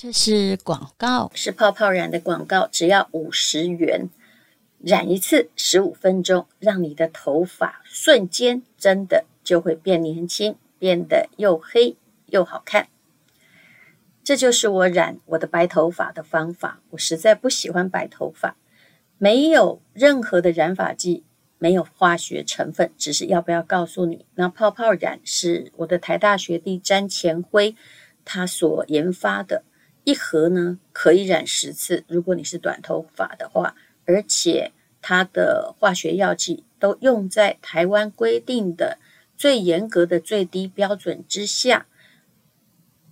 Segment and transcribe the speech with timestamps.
[0.00, 4.08] 这是广告，是泡泡染的广告，只要五十元，
[4.78, 12.86] 染一次十五分钟，让你的头发瞬间真的就会变年轻，变得又黑又好看。
[14.22, 16.80] 这就是我染我的白头发的方法。
[16.90, 18.56] 我实在不喜欢白头发，
[19.18, 21.24] 没有任何的染发剂，
[21.58, 27.74] 没有化学成分，只是要不要告诉你，那泡泡染是我的台大学弟詹前辉
[28.24, 29.64] 他所研发的。
[30.08, 33.74] 一盒呢，可以染十次，如果你是短头发的话，
[34.06, 38.96] 而且它的化学药剂都用在台湾规定的
[39.36, 41.86] 最严格的最低标准之下。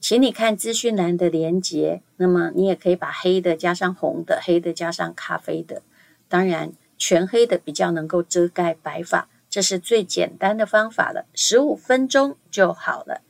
[0.01, 5.83] 请你看资讯栏的连接，那么你也可以把黑的加上红的，黑的加上咖啡的，
[6.31, 13.21] 当然全黑的比较能够遮盖白发，这是最简单的方法了，十五分钟就好了。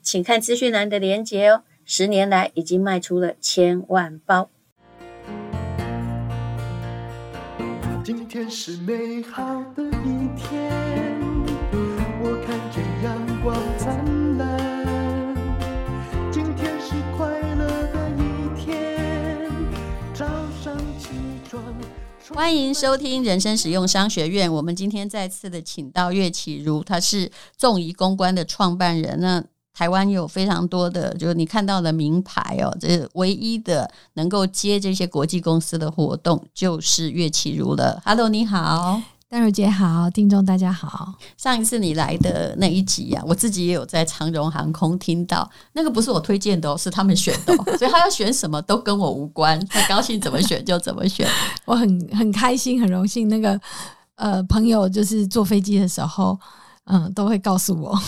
[0.00, 1.62] 请看资讯栏的连接哦。
[1.84, 4.48] 十年来已经卖出了千万包。
[8.04, 10.72] 今天是美好的一天，
[12.20, 15.36] 我看见阳光灿烂。
[16.32, 18.20] 今天是快乐的一
[18.60, 19.48] 天，
[20.14, 20.24] 早
[20.62, 21.08] 上起
[21.48, 21.62] 床。
[22.34, 24.52] 欢迎收听人生实用商学院。
[24.52, 29.20] 我们今天再次的请到岳启儒，他是众仪公关的创办人。
[29.20, 38.00] 那台湾有非常多的，就是你看到的名牌哦，这是唯一的能够接这些国际公司的活动，就是乐器如了。
[38.04, 41.14] Hello，你好，丹如姐好，听众大家好。
[41.38, 51.26] 上一次你来的那一集啊，我自己也有在长荣航空听到，那个不是我推荐的哦，是他们选的哦， 所以他要选什么都跟我无关，他高兴怎么选就怎么选。
[51.64, 53.58] 我很很开心，很荣幸，那个
[54.16, 56.38] 呃朋友就是坐飞机的时候，
[56.84, 57.98] 嗯，都会告诉我。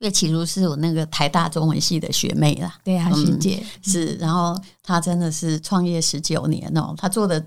[0.00, 7.44] 岳启如是我那个台大中文系的学妹啦，对啊，学姐、嗯、是，然后她真的是创业十九年哦，她做的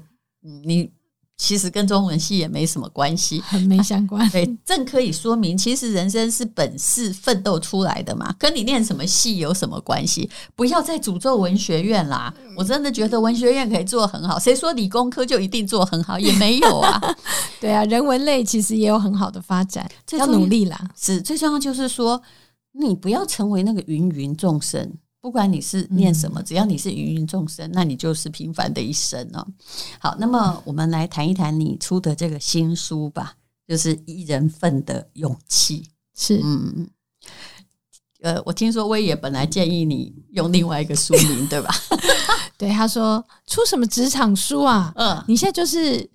[0.63, 0.89] 你
[1.35, 4.29] 其实跟中文系也没什么关系，很没相关。
[4.29, 10.29] 对，正可以说明，其实人生是本事奋斗出来的嘛，跟你念什么系有什么关系？
[10.55, 12.31] 不要再诅咒文学院啦！
[12.55, 16.19] 我真的觉得文学院可以做很好，谁说理工科就一定做很好？
[16.19, 17.01] 也没有啊。
[17.59, 20.79] 对啊，人文类其实也有很好的发展，要努力啦。
[20.95, 22.21] 是，最重要就是说。
[22.73, 29.47] 你不要成为那个芸芸众生，不管你是念什么，只要你是芸芸众生，那你就是平凡的一生哦。
[29.99, 33.35] 好，那么我们来谈一谈你出的这个新书吧，
[33.67, 35.87] 就是一人份的勇气。
[36.15, 36.89] 是，嗯，
[38.21, 41.73] 呃，我听说威爷本来建议你用另外一个书名，对吧？
[42.57, 44.91] 对，他说出什么职场书啊？
[44.95, 46.09] 嗯，你现在就是。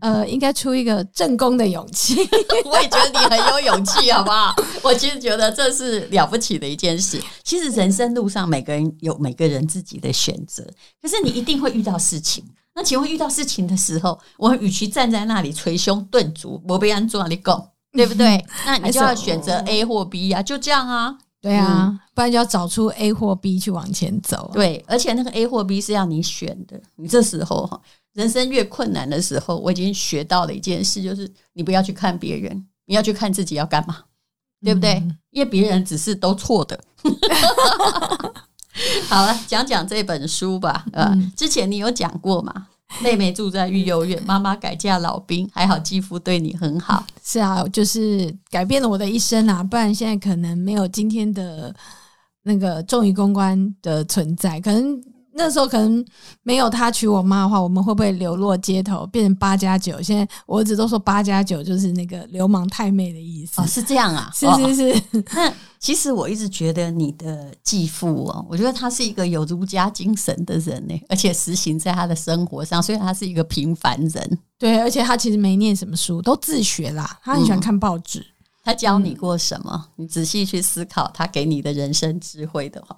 [0.00, 2.16] 呃，应该出一个正宫的勇气。
[2.64, 4.54] 我也觉得你很有勇气，好不好？
[4.82, 7.20] 我其实觉得这是了不起的一件事。
[7.42, 10.64] 其实人生路上，每个人有每个人自己的选择，
[11.00, 12.44] 可是你一定会遇到事情。
[12.74, 18.44] 那请问遇到事情的时候，我们与其站在那里捶胸顿足，我不按做你拱， 对不对？
[18.66, 21.16] 那你就要选择 A 或 B 啊，就这样啊。
[21.40, 24.50] 对啊，不然就要找出 A 或 B 去往前走。
[24.54, 26.80] 对，而且那个 A 或 B 是要你选的。
[26.96, 27.78] 你这时候哈。
[28.14, 33.98] 人生越困难的时候，我已经学到了一件事，就是你不要去看别人，你要去看自己要干嘛，
[34.64, 34.94] 对不对？
[34.94, 36.78] 嗯、因为别人只是都错的。
[39.08, 40.86] 好了，讲讲这本书吧。
[40.92, 42.68] 呃、嗯，之前你有讲过嘛？
[43.02, 47.04] 妹妹住在育幼院，妈妈改嫁老兵，还好继父对你很好。
[47.24, 49.64] 是啊，就是改变了我的一生啊！
[49.64, 51.74] 不然现在可能没有今天的
[52.44, 55.02] 那个众谊公关的存在，可能。
[55.36, 56.04] 那时候可能
[56.42, 60.00] 没有他娶我妈的话，我们会不会流落街头，变成八加九？
[60.00, 63.60] 现在我儿子都说八加九就是那个流氓太妹的意思。
[63.60, 64.30] 哦，是这样啊？
[64.32, 64.98] 是 是是。
[65.18, 72.82] 哦、那其实我一直觉得你的继父哦，我觉得他是一个有儒家精神的人呢， 而且实行在他的生活上。
[72.82, 77.18] 虽然他是一个平凡人，对，而且他其实没念什么书，都自学啦。
[77.22, 78.20] 他很喜欢看报纸。
[78.20, 78.24] 嗯、
[78.62, 79.88] 他教你过什么？
[79.96, 82.96] 你仔细去思考他给你的人生智慧的话。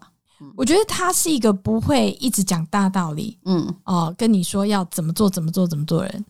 [0.56, 6.24] 我觉得他是一个不会一直讲大道理，嗯，哦，跟你说要怎么做怎么做怎么做人，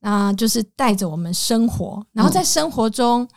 [0.00, 3.28] 那就是带着我们生活，然后在生活中，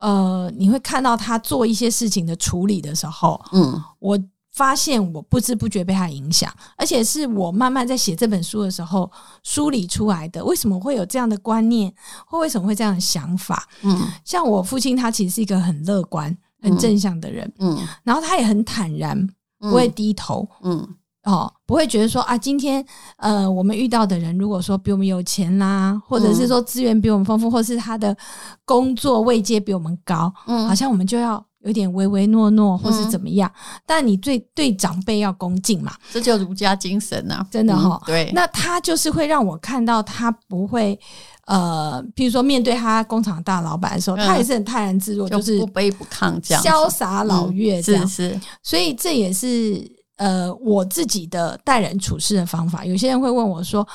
[0.00, 4.18] 呃，你会看到他做一些事情的处理的时候，嗯，我
[4.52, 9.10] 发现我不知不觉被他影响，而且是我慢慢在写这本书的时候
[9.42, 10.44] 梳理出来的。
[10.44, 11.92] 为什么会有这样的观念，
[12.26, 13.68] 或为什么会这样的想法？
[13.82, 19.28] 嗯，像我父亲，他其实是一个很乐观、很正向的人，嗯，然后他也很坦然。
[19.70, 20.86] 不会低头，嗯，
[21.24, 22.84] 哦，不会觉得说啊，今天
[23.16, 28.16] 呃，我们遇到的人，如果说比我们有钱啦，或者是说资源比我们丰富，或是他的
[28.64, 33.50] 工作位阶比我们高，嗯，好像我们就要有点唯唯诺诺，或是怎么样。
[33.54, 38.06] 嗯、但你对对长辈要恭敬嘛，这就儒家精神啊，真的哈、嗯。
[38.06, 40.98] 对，那他就是会让我看到他不会
[41.46, 48.04] 呃，譬如说面对他工厂大老板的时候，嗯、他也是很泰然自若，就，就是不卑不亢这样，潇洒老岳这样。
[48.04, 49.86] 嗯、是是，所以这也是
[50.16, 52.84] 呃我自己的待人处事的方法。
[52.84, 53.86] 有些人会问我说，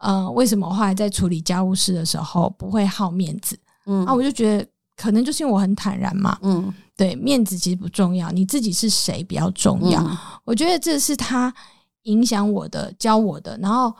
[0.00, 3.58] 呃，为什么后来在处理家务事的时候不会好面子？
[3.86, 4.66] 嗯，啊，我就觉得。
[4.96, 10.00] 可能就是因为我很坦然嘛，嗯，对，面子其实不重要，你自己是谁比较重要。
[10.00, 11.52] 嗯、我觉得这是他
[12.04, 13.58] 影响我的、教我的。
[13.60, 13.92] 然后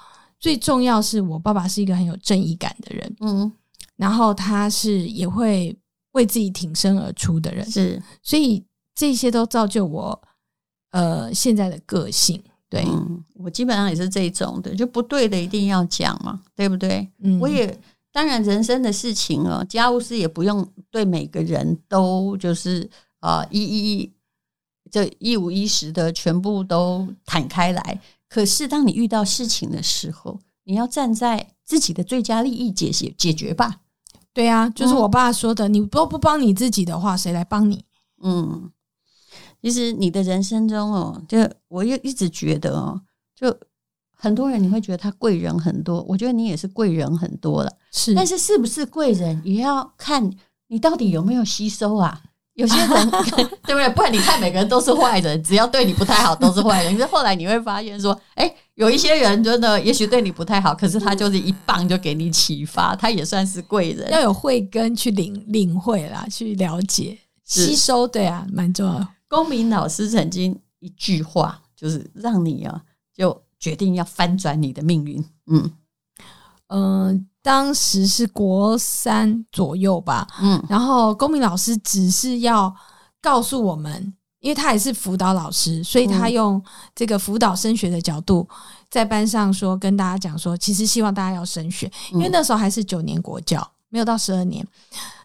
[0.45, 3.51] 最重要是我爸爸是一个很有正义感的人，嗯，
[3.97, 5.75] 然后他是也会
[6.13, 8.63] 为自己挺身而出的人，是，所以
[8.95, 10.23] 这些都造就我
[10.91, 12.43] 呃现在的个性。
[12.69, 17.11] 对、嗯，我基本上也是这种的，就不对的一定要讲嘛，对不对？
[17.21, 17.81] 嗯，我也。
[18.13, 22.87] 当然，人生的事情哦，家务事也不用对每个人都就是
[23.21, 24.13] 啊一一
[24.91, 27.99] 就一五一十的全部都坦开来。
[28.35, 33.83] 可是，当你遇到事情的时候，你要站在自己的最佳利益解决解决吧。
[34.33, 37.85] 对啊，就是我爸说的，嗯、你都不帮你自己的话，谁来帮你？
[38.25, 38.73] 嗯，
[39.63, 41.39] 其实你的人生中哦，就
[41.69, 43.03] 我又一直觉得哦，
[43.37, 43.57] 就。
[44.17, 47.71] 很多人你会觉得他贵人很多，我觉得你也是贵人很多了。
[47.93, 50.33] 是，但是是不是贵人也要看
[50.69, 52.23] 你到底有没有吸收啊？
[52.55, 53.11] 有些人
[53.67, 53.89] 对不对？
[53.91, 56.93] 不然你看每个人都是坏人，只要对你不太好都是坏人。
[56.95, 64.11] 可是后来你会发现说，哎，有一些人真的也许对你不太好，可是他就是一棒就给你启发，他也算是贵人。
[64.11, 69.07] 要有慧根去领领会啦，去了解吸收，对啊，蛮重要。
[69.29, 72.83] 公民老师曾经一句话就是让你啊
[73.17, 73.41] 就。
[73.61, 75.73] 决定要翻转你的命运，嗯
[76.67, 82.75] 嗯、呃，当时是国三左右吧，嗯，然后公民老师只是要
[83.21, 86.63] 告诉我们，因为他也是辅导老师，所以他用
[86.95, 88.49] 这个辅导升学的角度，
[88.89, 94.67] 在班上说跟大家讲说，其实希望大家要升学，因为那时候还是九年国教，没有到十二年。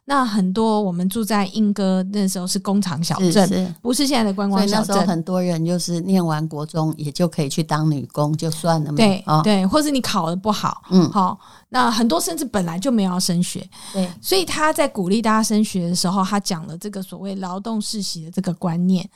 [0.10, 4.88] 那很多我们住在英歌，那时候是工厂小镇，是是不是现在的观光小镇。
[4.88, 8.98] 那时候很多人就是念完国中，也就可以去当女工，就算了嘛。
[8.98, 11.40] 对、哦、对，或是你考得不好，嗯，好，
[11.70, 13.64] 那很多甚至本来就没有要升学，
[13.94, 14.10] 对。
[14.20, 19.08] 所以他在鼓励大家升学的时候，他讲了这个所谓劳动世袭的这个观念。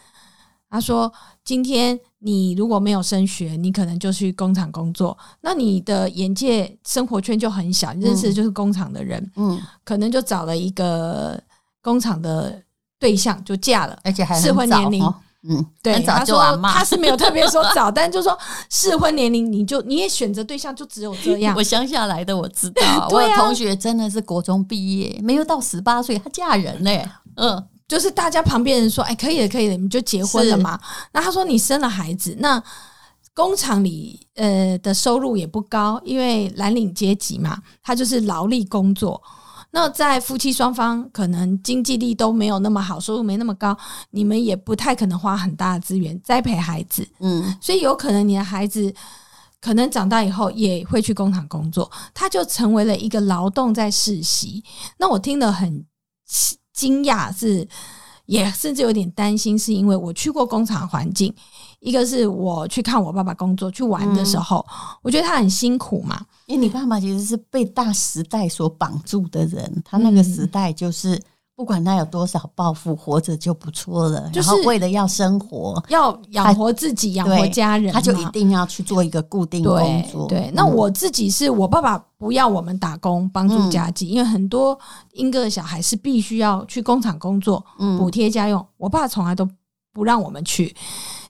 [0.74, 1.14] 他说
[1.46, 11.38] ：“今天。”你如果没有升学，你可能就去工厂工作，那你的眼界生活圈就很小，你认识的就是工厂的人，嗯，可能就找了一个
[11.82, 12.64] 工厂的
[12.98, 15.04] 对象就嫁了，而且还适婚年龄，
[15.50, 18.40] 嗯，对，他说他是没有特别说 早，但就说
[18.70, 21.54] 适婚年龄，你就你也选择对象就只有这样。
[21.58, 27.06] 我乡下来的，我知道， 我有同学真的是国中毕业，没有到十八岁，她嫁人嘞，
[27.36, 27.62] 嗯。
[27.94, 30.80] 就是大家旁边人说，哎，可以了，可以了，你们就结婚了嘛。
[31.12, 32.60] 那他说你生了孩子，那
[33.36, 39.22] 工厂里呃的收入也不高，因为蓝领阶级嘛，他就是劳力工作。
[39.70, 43.78] 那在夫妻双方可能经济力都没有那么好，收入没那么高，
[44.10, 47.08] 你们也不太可能花很大的资源栽培孩子。
[47.20, 48.92] 嗯，所以有可能你的孩子
[49.62, 54.64] 可能长大以后也会去工厂工作，他就成为了一个劳动在世袭。
[54.98, 55.86] 那我听得很。
[56.74, 57.68] 惊讶是，
[58.26, 61.34] 也甚至有点担心，是因为我去过工厂环境。
[61.80, 66.20] 一个是我去看我爸爸工作去玩的时候，嗯、我觉得他很辛苦嘛。
[66.48, 71.22] 因为你爸爸其实是被大时代所绑住的人，他那个时代就是。
[71.56, 74.28] 不管他有多少抱负，活着就不错了。
[74.32, 80.28] 就是为了要生活，要养活自己，养活家人，他就一定要去做一个固定工作。
[80.28, 84.78] 对，那我自己是我爸爸不要我们打工帮助家计，嗯、因为很多
[85.14, 87.64] 英哥的小孩是必须要去工厂工作，
[88.00, 88.60] 补贴家用。
[88.60, 89.48] 嗯、我爸从来都
[89.94, 90.76] 不让我们去。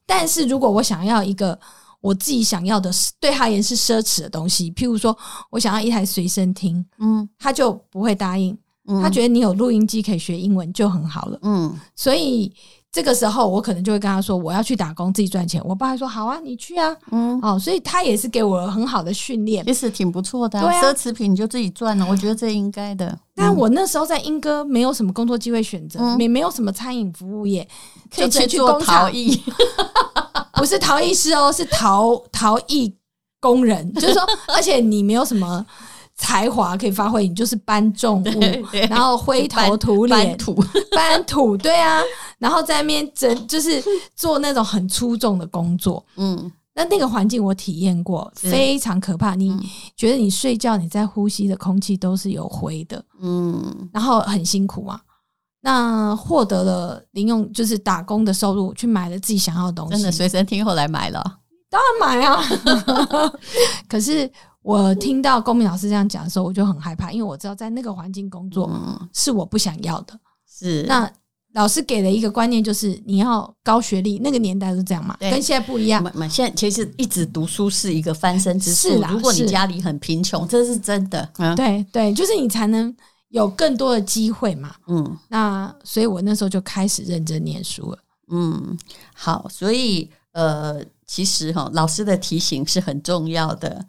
[0.06, 1.60] 但是如果我想要一个
[2.00, 2.90] 我自己想要的，
[3.20, 5.18] 对他也是奢侈的东西，譬如说
[5.50, 8.58] 我想要一台随身听，嗯，他就不会答应。
[9.02, 12.52] 他觉得你有录音机可以学英文就很好了，嗯，所以
[12.92, 15.60] 这个时候我可能就会跟他说，我要去打工自己赚钱。
[15.66, 20.62] 我爸还说好啊，你去啊，嗯，哦，所以他也是给我很好的训练，其实挺不错的。
[20.62, 23.18] 对啊，奢侈品你就自己赚了，我觉得这应该的。
[23.34, 27.68] 但我那时候在英歌没有什么工作机会选择，也没有什么餐饮服务业，
[28.14, 29.42] 可以去做陶艺，
[30.54, 32.94] 不是陶艺师哦，是陶陶艺
[33.40, 34.22] 工人，就是说，
[34.54, 35.66] 而且你没有什么。
[36.16, 38.40] 才华可以发挥，你就是搬重物，
[38.90, 40.56] 然后灰头土脸搬土，
[40.96, 42.02] 搬土，对啊，
[42.38, 43.84] 然后在那边整，就是
[44.16, 49.36] 做那种很粗重的工作，嗯，那那个环境我体验过，非常可怕。
[49.36, 49.58] 你
[49.96, 55.02] 觉得你睡觉，你在呼吸的空气都是有灰的，嗯，然后很辛苦嘛。
[55.66, 59.94] 那获得了零用，就是打工的收入，去买了自己想要的东西。
[59.94, 61.24] 真的随身听后来买了，
[61.70, 62.44] 当然买啊。
[63.88, 64.30] 可是
[64.64, 68.72] 我听到公民老师这样讲的时候，我就很害怕，因为我知道在那个环境工作
[69.14, 70.20] 是我不想要的。
[70.50, 71.12] 是那。
[71.56, 76.04] 老师给了一个观念，就是你要高学历，那个年代是这样嘛，跟现在不一样。
[76.28, 79.00] 现在其实一直读书是一个翻身之术。
[79.08, 81.30] 如果你家里很贫穷，这是真的。
[81.38, 82.92] 嗯、对对，就是你才能
[83.30, 84.74] 有更多的机会嘛。
[84.88, 88.00] 嗯，那所以我那时候就开始认真念书了。
[88.32, 88.76] 嗯，
[89.14, 93.86] 好，所以呃，其实哈，老师的提醒是很重要的。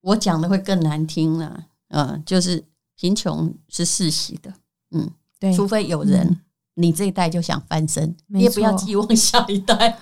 [0.00, 2.64] 我讲的会更难听了，嗯、呃，就是
[2.96, 4.52] 贫穷是世袭的。
[4.92, 6.26] 嗯，对，除非有人。
[6.26, 6.40] 嗯
[6.74, 9.98] 你这一代就想翻身，你也不要寄望下一代。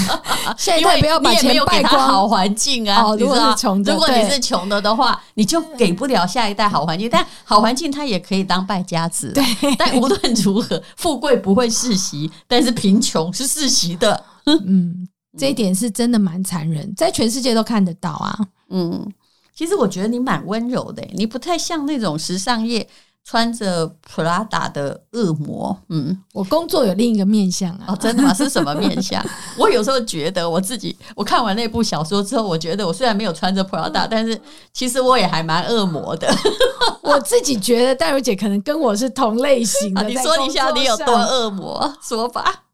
[0.56, 2.00] 下一代不要把钱败光。
[2.08, 7.10] 好环境啊，如果是穷的，如果你是穷的的话，你就给不了下一代好环境。
[7.10, 9.30] 但好环境它也可以当败家子。
[9.34, 9.44] 对，
[9.76, 14.24] 但无论如何，富贵不会世袭，但是贫穷是世袭的。
[14.46, 15.06] 嗯，
[15.36, 18.38] 这一点是真的蛮残忍，在全世界都看得到啊。
[18.70, 19.06] 嗯，
[19.54, 22.88] 其实我觉得你蛮温柔的，你不太像那种时尚业。
[23.24, 28.34] 穿着 Prada 的恶魔，嗯，我工作有另一个面相啊，哦，真的吗？
[28.34, 29.24] 是什么面相？
[29.56, 34.36] 我有时候觉得我自己，我看完那部小说之后，我觉得我虽然没有穿着 Prada，，但是
[34.72, 36.28] 其实我也还蛮恶魔的。
[37.00, 40.00] 我自己觉得戴茹姐可能跟我是同类型的。
[40.02, 41.94] 啊，你说一下你有多恶魔？
[42.02, 42.64] 说吧。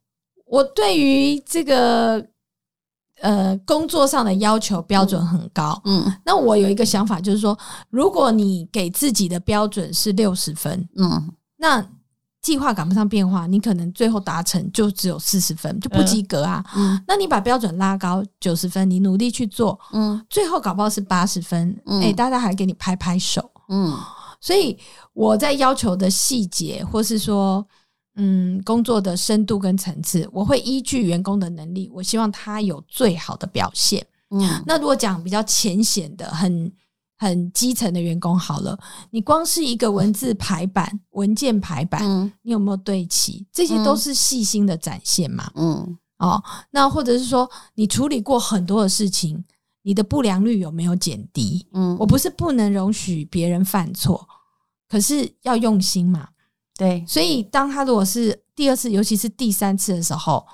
[0.47, 2.25] 我对于这个。
[3.21, 5.81] 呃，工作上的要求标准很高。
[5.85, 7.59] 嗯，嗯，那我有一个想法，就是说，
[7.91, 11.85] 如果你给自己的标准是六十分，嗯，那
[12.41, 16.65] 计划赶不上变化，你可能最后达成就只有四十分，就不及格啊。
[16.77, 23.93] 嗯，嗯，那你把标准拉高九十分，你努力去做，嗯，最后搞不好是八十分，嗯，欸，大家还给你拍拍手，嗯，
[24.41, 24.79] 所以
[25.13, 27.67] 我在要求的细节，或是说。
[28.21, 34.05] 嗯，工作的深度跟层次，我会依据员工的能力，我希望他有最好的表现。
[34.31, 36.71] 嗯，那如果讲比较浅显的、很
[37.17, 38.79] 很基层的员工，好了，
[39.11, 43.47] 你光是一个文字排版、文件排版，嗯，你有没有对齐？
[43.53, 45.51] 这些都是细心的展现嘛。
[45.55, 49.45] 嗯，哦，那或者是说，你处理过很多的事情，
[49.83, 51.67] 你的不良率有没有减低？
[51.73, 54.29] 嗯，我不是不能容许别人犯错，
[54.89, 56.29] 可是要用心嘛。
[56.79, 60.47] 对，所以当他如果是第二次，尤其是第三次的时候，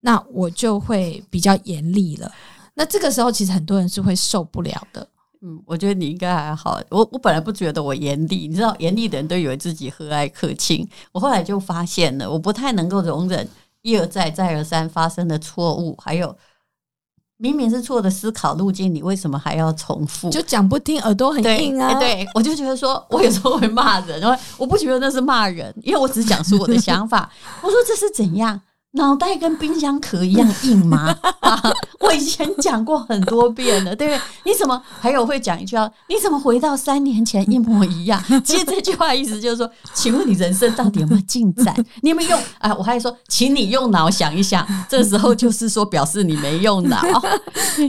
[0.00, 2.30] 那我就会比较严厉了。
[2.74, 5.08] 那这个时候，其实很多人是会受不了的。
[5.40, 6.78] 嗯，我觉得你应该还好。
[6.90, 10.86] 我我本来不觉得我严厉，你知道，严厉的人都以为自己和蔼可亲。
[11.12, 13.48] 我后来就发现了，我不太能够容忍
[13.80, 16.36] 一而再、再而三发生的错误，还有。
[17.42, 20.28] 明明是错的思考路径，你为什么还要重复？
[20.28, 21.94] 就讲不听，耳朵很硬啊！
[21.94, 27.30] 对，对，我就觉得说，我有时候会骂人，因为我不觉得那是骂人，因为我只讲出我的想法。
[27.62, 28.60] 我说这是怎样？
[28.92, 31.16] 脑袋跟冰箱壳一样硬吗？
[31.40, 31.62] 啊、
[32.00, 34.20] 我以前讲过很多遍了，对不对？
[34.44, 35.88] 你怎么还有会讲一句啊？
[36.08, 38.20] 你怎么回到三年前一模一样？
[38.44, 41.72] 其实这句话意思就是说，请问你人生到底有没有进展？
[42.02, 42.40] 你有没有用？
[42.58, 44.66] 啊，我还说，请你用脑想一想。
[44.88, 47.00] 这时候就是说，表示你没用脑。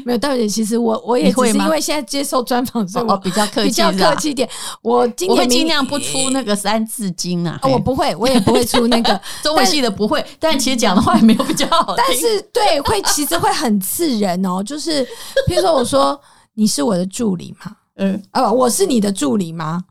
[0.06, 4.48] 没有，大姐，其实我我也会，因为现在接受专访，所以我比较客气，比较客气一点。
[4.84, 10.24] 我今天我会尽量不出那个三字经啊，我不会，我也不会出那个中文系的不会。
[10.40, 10.91] 但其实讲。
[10.92, 14.62] 讲的话也没有比较好，但是对，会其实会很刺人哦。
[14.64, 15.06] 就是，
[15.48, 16.20] 譬如说，我说
[16.54, 17.76] 你是我的助理吗？
[17.96, 19.84] 嗯，啊，我是你的助理吗？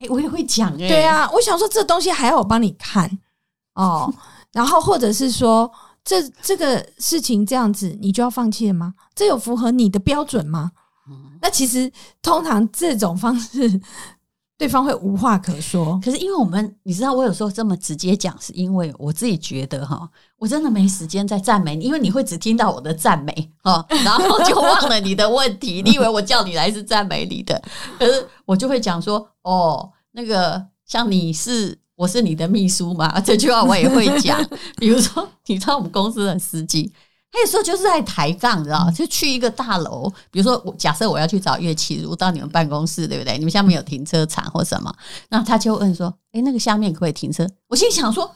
[0.00, 0.88] 哎、欸，我也会讲哎、欸。
[0.88, 3.18] 对啊，我想说这东西还要我帮你看
[3.74, 4.12] 哦。
[4.52, 5.70] 然后或者是说，
[6.04, 8.94] 这这个事情这样子，你就要放弃了吗？
[9.14, 10.72] 这有符合你的标准吗？
[11.40, 13.80] 那其实通常这种方式。
[14.58, 25.80] 对方会无话可说，可是因为我们，你知道，我有时候这么直接讲，是因为我自己觉得哈，我真的没时间再赞美你，因为你会只听到我的赞美啊，然后就忘了你的问题。
[25.86, 27.62] 你以为我叫你来是赞美你的，
[28.00, 34.44] 可是我就会讲说，哦，那个像你是我是你的秘书嘛，这句话我也会讲。
[34.76, 36.92] 比如说，你知道我们公司的司机。
[37.30, 43.36] 他有时候就是在抬杠，知道就去一个大楼，比如说，我假设我要去找乐器，如果到你们办公室，对不对？
[43.36, 44.92] 你们下面有停车场或什么，
[45.28, 48.34] 那他就问说：“诶，那个下面可不可以停车？”我心想说：“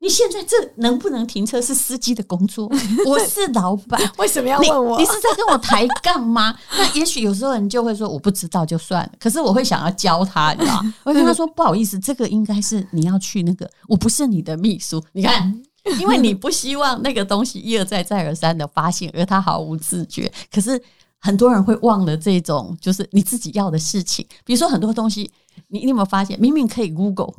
[0.00, 2.70] 你现在这能不能停车是司机的工作，
[3.08, 4.98] 我是老板， 为什么要问我？
[4.98, 10.80] 你，你是在跟我抬杠吗？” 那也许有时候人就会说：“我不知道就算了。”可是我会想要教他，你知道？
[11.04, 15.62] 我会跟他说：“不好意思，这个应该是你要去那个，我不是你的秘书。”你看。
[16.00, 20.32] 因为你不希望那个东西一而再再而三的发现，而他毫无自觉。
[20.50, 20.82] 可是
[21.18, 24.26] 很多人会忘了这种，就是你自己要的事情。
[24.44, 25.30] 比如说很多东西，
[25.68, 27.34] 你你有没有发现，明明可以 Google，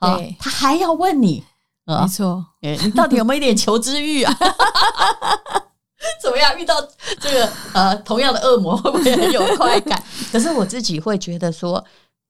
[0.00, 1.44] 对，他还要问你
[1.86, 2.44] 没错。
[2.62, 4.36] 哎，你到底有没有一点求知欲啊？
[6.20, 6.58] 怎么样？
[6.58, 6.74] 遇到
[7.20, 10.02] 这个呃同样的恶魔，会不会很有快感？
[10.32, 11.84] 可是我自己会觉得说，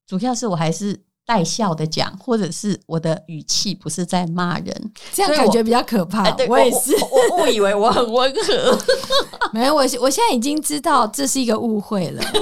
[0.07, 1.08] 主要是我还是。
[1.29, 6.25] 带笑的讲，或者是我的语气不是在骂人，这样感觉比较可怕。
[6.25, 8.79] 我，我也是，我误以为我很温和，
[9.53, 12.23] 没有，我我现在已经知道这是一个误会了。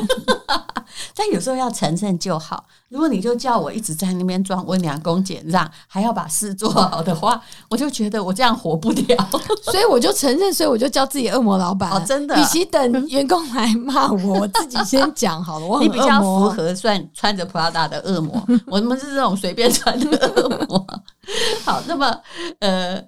[1.14, 2.64] 但有时候要承认就好。
[2.88, 9.31] 如果你就叫我一直在那边装温良恭俭让，还要把事做好的话， 我就觉得我这样活不了。
[9.62, 11.90] 所以我就承认，所以我就叫自己恶魔老板。
[11.90, 15.66] 哦，真的，与其等员工来骂我，我自己先讲好了。
[15.66, 18.40] 我你比较符合算穿着 Prada 的恶魔，
[18.80, 20.87] 我们是这种随便穿的恶魔。
[21.64, 22.21] 好，那么
[22.61, 23.02] 呃，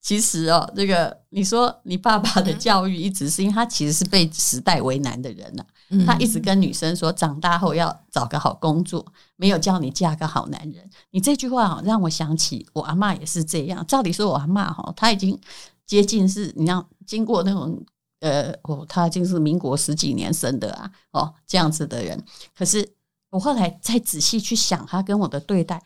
[0.00, 5.66] 其实哦，这个你说你爸爸的教育一直是因为他其实是被时代为难的人呐、啊。
[6.06, 9.04] 他一直跟女生说，长大后要找个好工作，
[9.36, 10.90] 没有叫你嫁个好男人。
[11.10, 13.84] 你这句话哦让我想起我阿嬷也是这样。
[13.86, 15.38] 照理说，我阿嬷哈，她已经
[15.86, 17.80] 接近是，你要经过那种
[18.20, 22.20] 呃，哦，她已经是民国十几年生的啊，哦，这样子的人。
[22.56, 22.93] 可是
[23.34, 25.82] 我后来再仔细去想，他跟我的对待，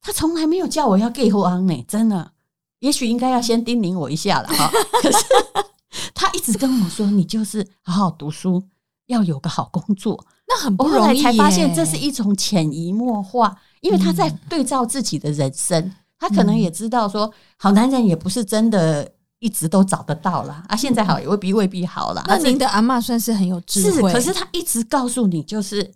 [0.00, 2.32] 他从来没有叫我要 get on 呢，真的。
[2.78, 4.70] 也许应该要先叮咛我一下了哈。
[5.02, 5.18] 可是
[6.14, 8.62] 他一直跟我说，你就是好好读书。
[9.08, 10.98] 要有个好工作，那很不容易。
[10.98, 20.62] 我后来才发现这是一种潜移默化，因为他在对照自己的人生，嗯、他可能也知道说，好男人也不是真的一直都找得到啦。
[20.68, 22.22] 啊，现在好也未必未必好啦。
[22.28, 25.90] 那您的阿嬷算是很有智慧，是，可是他一直告诉你，就是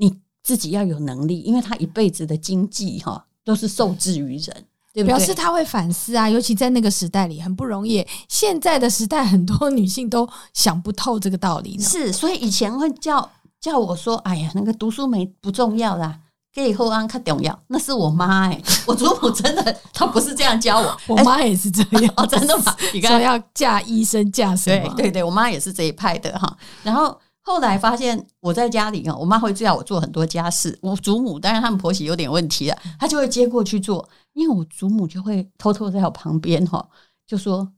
[0.00, 4.64] 你自己要有能力，因为他一辈子的经济哈都是受制于人。
[4.92, 8.04] 对对，表示他会反思啊，尤其在那个时代里很不容易。
[8.28, 11.84] 现在的时代，很多女性都想不透这个道理呢。
[11.84, 13.30] 是，所以以前会叫
[13.60, 16.18] 叫我说：“哎呀，那个读书没不重要啦，
[16.52, 21.00] 给以后安看重要。”那是我妈哎、欸， 我祖母真的，她不是这样教我。
[21.14, 22.74] 我妈也是这样，欸 哦、真的吗？
[22.92, 24.92] 你刚说要嫁医生，嫁什么？
[24.96, 26.56] 对对对，我妈也是这一派的哈。
[26.82, 27.16] 然后。
[27.42, 30.78] 后来发现我在家里啊，我妈会叫我做很多家事。
[30.82, 34.08] 我祖母当然他们婆媳有点问题了，她就会接过去做。
[34.34, 36.86] 因为我祖母就会偷偷在我旁边哈，
[37.26, 37.72] 就说：“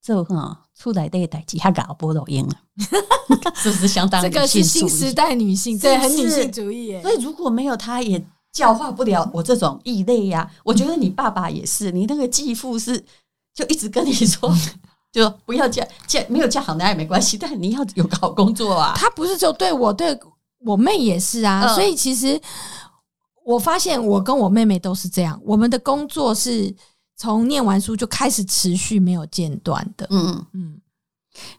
[0.00, 2.54] 这哈出来的代志，她搞波抖音了，
[3.54, 7.00] 是不是相当？”这个是新时代女性，对，很女性主义。
[7.02, 10.48] 所以如果没有她，也教化不了我这种异类呀。
[10.62, 13.04] 我觉得你爸爸也是，你那个继父是
[13.54, 14.52] 就一直跟你说。
[15.18, 18.94] 就不要嫁嫁没有嫁好男人没关系，但你要有个好工作啊。
[18.96, 20.16] 他不是就对我对
[20.60, 22.40] 我妹也是啊，嗯、所以其实
[23.44, 26.72] 我发现我跟我妹妹都是这样，我们的工作是
[27.16, 30.06] 从念完书就开始持续没有间断的。
[30.10, 30.80] 嗯嗯嗯，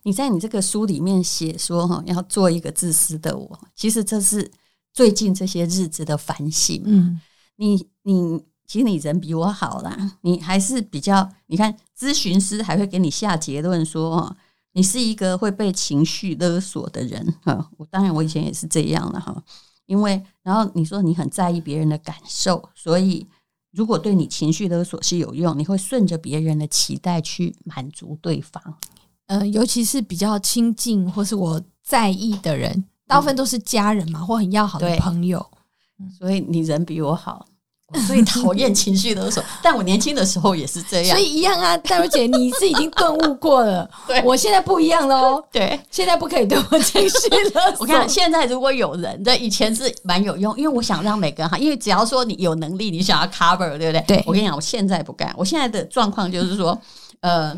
[0.04, 4.50] 你在你这个书里面写说哈，要做一个自私的我，其实这是
[4.93, 6.82] 最近这些日子的反省。
[6.86, 7.19] 嗯，
[7.58, 8.43] 你你。
[8.69, 14.38] 其实你人比我好啦，你还是比较，你看咨询师还会给你下结论说，
[14.71, 17.69] 你是一个会被情绪勒索的人哈。
[17.77, 19.43] 我当然我以前也是这样了哈，
[19.85, 23.27] 因为然后你说你很在意别人的感受，所以
[23.71, 28.63] 如果对你情绪勒索是有用，你会顺着别人的期待去满足对方。
[29.25, 35.45] 呃，尤其是比较亲近或是我在意的人，大部分都是家人嘛，或很要好的朋友，
[36.17, 37.45] 所以你人比我好。
[38.06, 41.17] 所以讨厌情绪勒索，但我年轻的时候也是这样。
[41.17, 43.89] 所以一样啊，戴茹姐，你是已经顿悟过了。
[44.08, 45.43] 对，我现在不一样喽。
[45.52, 47.78] 对，现在不可以对我情绪勒索。
[47.82, 54.02] 我看现在如果有人，对，以前是蛮有用，因为我想让每个人哈，因为只要说你有能力，你想要 cover，对不对？
[54.08, 55.34] 对，我跟你讲，我现在不干。
[55.38, 56.80] 我现在的状况就是说，
[57.21, 57.56] 呃，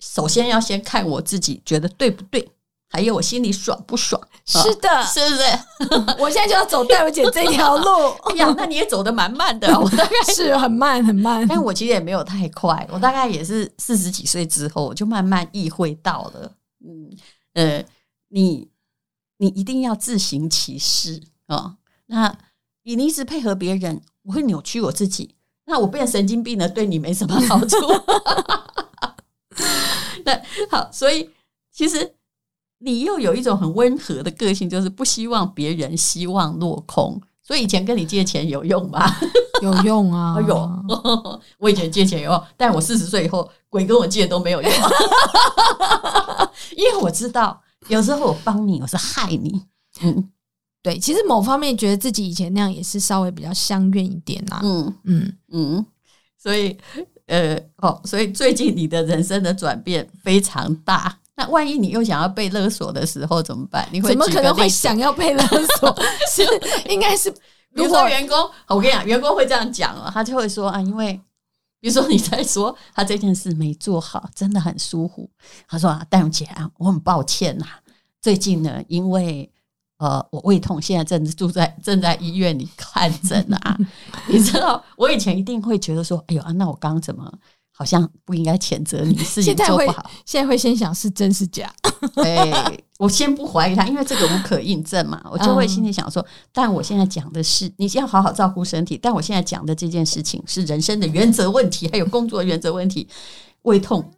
[0.00, 2.48] 首先要先看我自己觉得对不对。
[2.90, 4.20] 还有我心里爽不爽？
[4.46, 6.14] 是的，是不是？
[6.18, 8.08] 我现在就要走淡如姐这条路。
[8.32, 11.46] 哎呀，那你也走得蛮慢的，我大概 是很慢很慢。
[11.46, 16.52] 但我其实也没有太快，我大概也是四十几岁之后，我就慢慢意会到了。
[16.82, 17.14] 嗯
[17.52, 17.84] 呃，
[18.28, 18.70] 你
[19.36, 21.76] 你一定要自行其事啊。
[22.06, 22.34] 那
[22.84, 25.34] 你一直配合别人，我会扭曲我自己。
[25.66, 27.76] 那我变神经病了，对你没什么好处。
[30.24, 31.28] 那好，所以
[31.70, 32.14] 其实。
[32.78, 37.20] 你又有一种很温和的个性，就是不希望别人希望落空。
[37.42, 39.00] 所以以前跟你借钱有用吗？
[39.62, 40.36] 有用啊！
[40.46, 44.70] 有、哎， 我以前借钱有用，但我四十岁以后，鬼跟我借都没有用。
[46.76, 49.62] 因为我知道，有时候我帮你，我是害你。
[50.02, 50.30] 嗯，
[50.82, 54.60] 对，其实某方面觉得自己以前那样也是稍微比较相愿一点啦。
[54.62, 55.86] 嗯嗯嗯，
[56.36, 56.76] 所以
[57.26, 61.18] 呃，哦，所以最近你的人生的转变非常大。
[61.38, 63.88] 那万一你又想要被勒索的时候怎么办？
[63.92, 65.42] 你会怎么可能会想要被勒
[65.78, 65.96] 索？
[66.34, 66.42] 是
[66.90, 71.12] 应该是，比如果员工，我跟你讲，员工会这样讲哦，他就会说啊，因为
[71.80, 75.30] 比如说你在说他这件事没做好，真的很疏忽。
[75.68, 77.78] 他说啊，戴荣姐啊，我很抱歉呐、啊，
[78.20, 79.48] 最近呢，因为
[79.98, 83.78] 呃，我胃痛，现在正住在正在医院里看诊啊。
[84.26, 87.32] 你知道，我以前一定会觉得说，哎呦啊，那我刚刚怎么？
[87.78, 90.10] 好像不应该谴责你，事情做不好。
[90.26, 91.72] 现在会先想是真是假？
[92.24, 95.22] 哎， 我先不怀疑他，因为这个无可印证嘛。
[95.30, 98.98] 我就会心里想说，但我现在讲的是，你先要好好照顾身体。
[99.00, 103.06] 但我现在讲的这件事情是人生的原则问题，还有工作原则问题。
[103.62, 104.10] 胃痛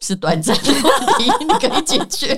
[0.00, 0.82] 是短暂的问
[1.18, 2.34] 题， 你可以解决，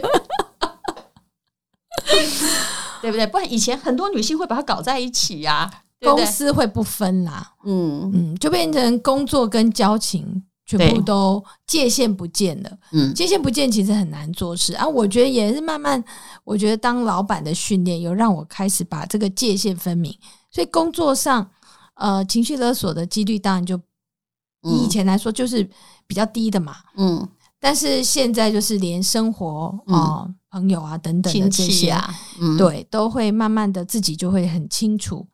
[3.01, 3.27] 对不对？
[3.27, 5.71] 不然以前很多女性会把它搞在一起呀，
[6.01, 7.55] 公司会不分啦。
[7.65, 10.45] 嗯嗯，就变成工作跟交情。
[10.79, 14.73] 全部都界限不见了，嗯，界限不见其实很难做事。
[14.75, 14.87] 啊。
[14.87, 16.03] 我觉得也是慢慢，
[16.45, 20.17] 我觉得当老板的训练有让我开始把这个界限分明，
[20.51, 21.51] 所以工作上，
[21.95, 23.81] 呃，情绪勒索的几率当然就
[24.63, 25.69] 以前来说就是
[26.07, 27.29] 比较低的嘛，嗯，
[27.59, 35.27] 但是现在就是连生活啊、呃、朋友啊等等的这些啊，嗯，对，都会慢慢的自己就会很清楚。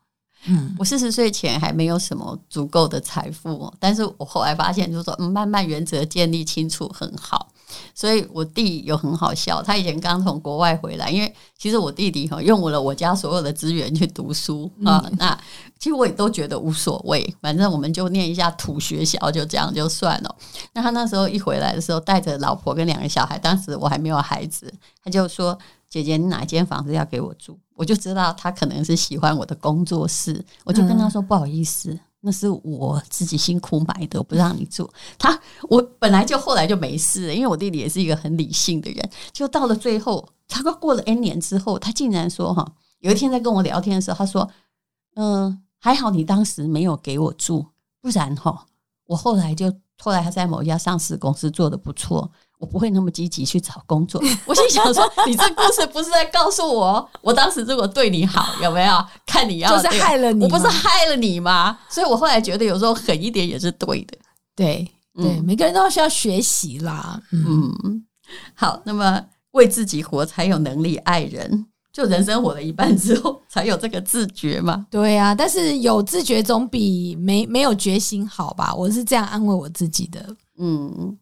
[0.48, 7.48] 嗯，我四十岁前还没有什么足够的财富，但是我后来发现，就是说，嗯，慢慢原则建立清楚很好。
[7.92, 15.36] 所以我弟有很好笑，他以前刚从国外回来，因为其实我弟弟哈用了我家所有的资源去读书啊，那
[15.78, 20.36] 其实我也都觉得无所谓，反正我们就念一下土学校，就这样就算了。
[20.74, 25.58] 那他那时候一回来的时候，带着老婆跟两个小孩，当时我还没有孩子，他就说。
[25.88, 27.56] 姐姐，你哪一间房子要给我住？
[27.76, 39.10] 我就知道他可能是喜欢我的工作室，我就跟他说：“不好意思，那是我自己辛苦买的，我不让你住。”他我本来就后来就没事，因为我弟弟也是一个很理性的人。
[39.30, 42.66] 就到了最后，他快过了 N 年之后，他竟然说：“哈，
[43.00, 44.50] 有一天在跟我聊天的时候，他说
[45.14, 47.66] ：‘嗯，还好你当时没有给我住，
[48.00, 48.66] 不然哈，
[49.04, 54.22] 我后来就后来他在某一家上市公司做的不错。’”我不会那么积极去找工作。
[54.46, 59.04] 我心想说，你这故事不是在告诉我，我当时如果对你好，有没有？
[59.26, 61.78] 看你要就是害了你，我不是害了你吗？
[61.90, 64.16] 所以我后来觉得，有时候狠一点也是对的。
[64.54, 67.20] 对对，每个人都需要学习啦。
[67.30, 68.04] 嗯，
[68.54, 71.66] 好，那么为自己活，才有能力爱人。
[71.92, 74.86] 就人生活了一半之后，才有这个自觉嘛。
[74.90, 78.74] 对啊，但是有自觉总比没没有决心好吧？
[78.74, 80.26] 我是这样安慰我自己的。
[80.58, 81.16] 嗯。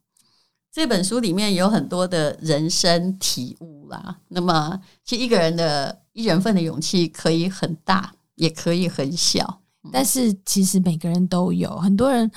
[0.74, 4.18] 这本书里面有很多的人生体悟啦。
[4.26, 9.60] 那么，其实一个人的一人份的勇气可以很大，也可以很小。
[9.92, 11.70] 但是，其实每个人都有。
[11.78, 12.28] 很多人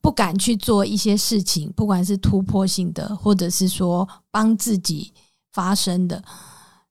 [0.00, 5.12] 不敢去做一些事情，不管是突破性的，或者是说帮自己
[5.52, 6.24] 发声的，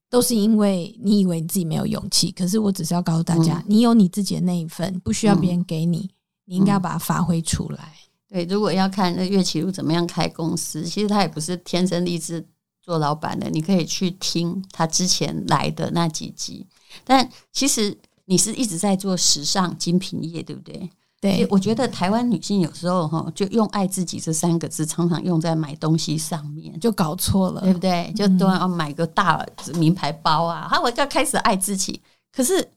[0.07, 2.31] 都是因为你以为你自己没有勇气。
[2.31, 6.11] 可是，我只是要告诉大家，嗯、你有你自己的那一份，不需要别人给你，
[6.45, 7.91] 你应该要把它发挥出来。
[8.31, 12.45] 对，如果要看那岳启儒怎么样开公司，其实他也不是天生丽质
[12.81, 13.49] 做老板的。
[13.49, 16.65] 你可以去听他之前来的那几集。
[17.03, 20.89] 但其实你是一直在做时尚精品业，对不对？
[21.19, 28.11] 对，我觉得台湾女性有时候哈，就用“爱自己”这三个字，常常用在买东西上面，就搞错了，对不对？
[28.15, 32.01] 就都要买个大名牌包啊，哈，我要开始爱自己。
[32.31, 32.67] 可是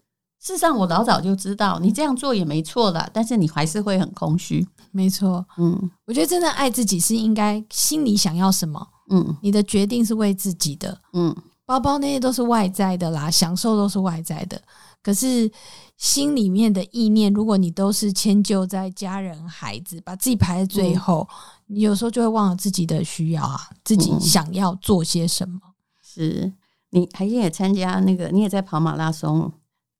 [0.44, 4.68] 事实上，我老早就知道，你这样做也没错了，但是你还是会很空虚。
[4.90, 14.60] 没错，嗯，我觉得真的爱自己是应该心里想要什么，嗯，你的决定是为自己的，嗯，包包那些都是外在的啦，享受都是外在的，
[15.02, 15.50] 可是
[15.96, 21.26] 心里面的意念，如果你都是迁就在家人、孩子，把自己排在最后，
[21.68, 25.58] 嗯，你有时候就会忘了自己的需要啊，自己想要做些什么。
[26.02, 26.52] 是。
[26.90, 29.50] 你还也参加那个，你也在跑马拉松。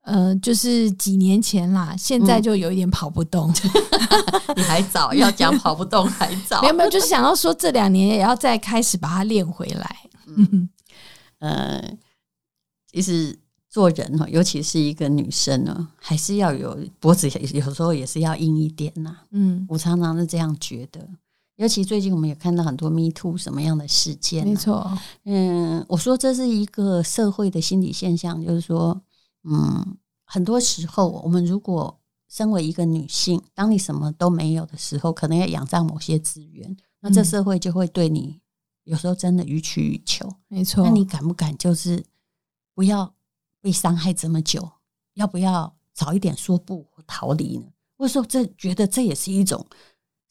[0.05, 3.51] 呃，就是几年前啦，现在就有一点跑不动。
[3.51, 6.61] 嗯、 你还早，要讲跑不动还早。
[6.61, 9.97] 没有没有，就是想要说这两年也要再开始把它练回来。
[10.27, 10.69] 嗯，
[11.39, 11.97] 呃，
[12.93, 13.39] 其实
[13.71, 19.17] 做人哈，尤其是一个女生呢，还是要有脖子，有时候也是要硬一点呐。
[19.31, 21.01] 嗯，我常常是这样觉得。
[21.57, 24.47] 尤其最近我们也看到很多 Me Too 什么样的事件。
[24.47, 29.01] 没错，嗯，我说这是一个社会的心理现象，就是说。
[29.45, 38.41] 嗯，很多时候，我们如果身为一个女性，当你什么都没有的时候，可能要仰仗某些资源，那这社会就会对你
[38.85, 40.29] 有时候真的予取予求。
[40.49, 42.05] 没错，那你敢不敢就是
[42.75, 43.15] 不要
[43.61, 44.69] 被伤害这么久？
[45.13, 47.67] 要不要早一点说不逃离呢？
[47.97, 49.65] 或者说，这觉得这也是一种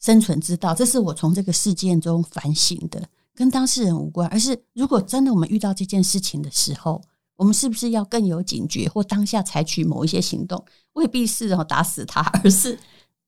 [0.00, 0.74] 生存之道。
[0.74, 7.00] 这是我从这个事件中反省的，跟当事人无关，而是如果真的我们遇到这件事情的时候。
[7.36, 10.64] 我们是不是要更有警觉，或当下采取某一些行动？
[10.92, 12.78] 未必是哦打死他，而是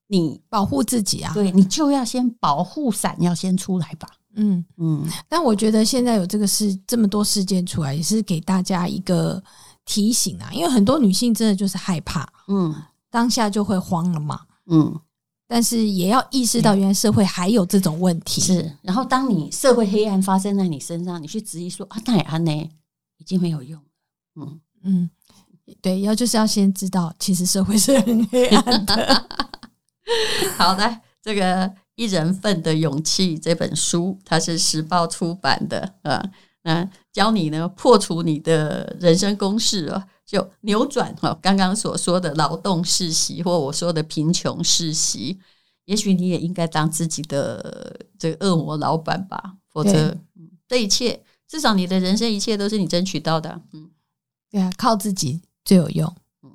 [0.07, 4.09] 你保护自己啊，对你就要先保护伞要先出来吧。
[4.35, 5.05] 嗯嗯。
[5.29, 9.43] 但我觉得现在有这个事这么多事件出来，也是给大家一个
[9.85, 12.75] 提醒啊，因为很多女性真的就是害怕，嗯，
[13.11, 15.01] 当下就会慌了嘛，嗯。
[15.49, 18.41] 但是也要意识到，原来社会还有这种问题。
[18.41, 22.53] 是，然后当你社会黑暗发生在你身上，你去质疑说啊，那也安呢，
[23.19, 23.81] 已经没有用。
[24.37, 25.11] 嗯嗯，
[25.81, 29.27] 对，要就是要先知道，其实社会是很黑暗的。
[30.57, 36.23] 好的，这个《一人份的勇气》这本书，它是时报出版的啊，
[36.63, 40.07] 那教你呢破除你的人生公式啊。
[40.27, 45.39] 就扭转哈，刚刚所说的劳动世袭，或我说的贫穷世袭，
[45.85, 50.19] 也许你也应该当自己的这个恶魔老板吧，否则对
[50.67, 53.61] 这一切，至少你的人生一切都是你争取到的。
[53.73, 53.89] 嗯，
[54.57, 56.11] 对啊，靠自己最有用，
[56.43, 56.51] 嗯，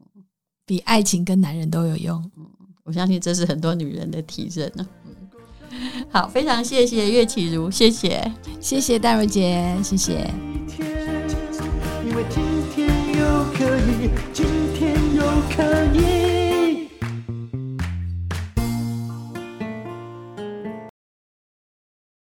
[0.66, 2.16] 比爱情跟男人都有用。
[2.36, 2.48] 嗯，
[2.84, 4.88] 我相信这是很多女人的体认呢。
[5.06, 10.28] 嗯，好，非常谢谢岳启如，谢谢，谢谢戴茹姐，谢谢。
[12.28, 15.22] 今天又可以，今天又
[15.56, 15.64] 可
[15.96, 16.11] 以。